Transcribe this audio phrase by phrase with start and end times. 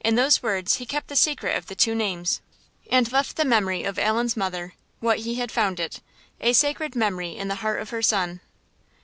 [0.00, 2.40] In those words he kept the secret of the two names;
[2.90, 6.00] and left the memory of Allan's mother, what he had found it,
[6.40, 8.40] a sacred memory in the heart of her son.